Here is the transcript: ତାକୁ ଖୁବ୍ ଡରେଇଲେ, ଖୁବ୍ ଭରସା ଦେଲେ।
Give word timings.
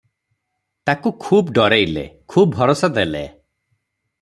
ତାକୁ 0.89 1.11
ଖୁବ୍ 1.25 1.51
ଡରେଇଲେ, 1.59 2.05
ଖୁବ୍ 2.35 2.57
ଭରସା 2.57 2.93
ଦେଲେ। 2.99 3.25